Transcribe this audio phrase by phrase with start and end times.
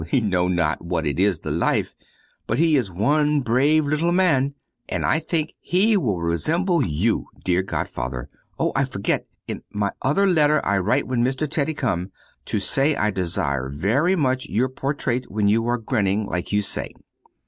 [0.09, 1.95] He know not what it is the life,
[2.47, 4.55] but he is one brave little man,
[4.89, 8.27] and I think he will resemble to you, dear godfather.
[8.57, 11.47] Oh, I forget, in my other letter I write when Mr.
[11.47, 12.09] Teddy come,
[12.45, 16.95] to say I desire very much your portrait where you are grinning, like you say.